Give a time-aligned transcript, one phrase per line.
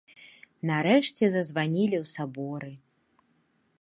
[0.69, 2.71] Нарэшце зазванілі ў саборы.